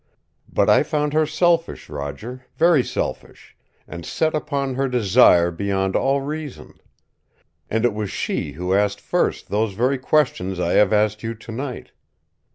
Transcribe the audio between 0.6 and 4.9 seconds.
I found her selfish, Roger, very selfish and set upon her